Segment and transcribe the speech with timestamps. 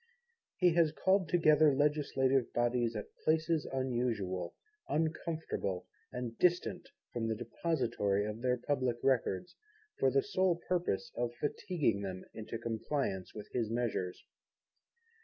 [0.57, 4.55] He has called together legislative bodies at places unusual,
[4.89, 9.55] uncomfortable, and distant from the depository of their Public Records,
[9.99, 14.25] for the sole purpose of fatiguing them into compliance with his measures.